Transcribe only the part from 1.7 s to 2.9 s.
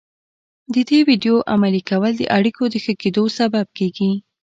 کول د اړيکو د